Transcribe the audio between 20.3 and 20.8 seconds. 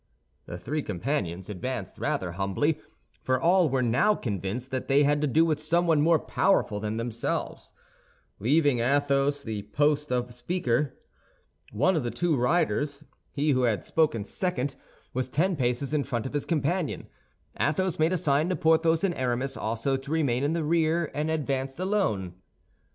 in the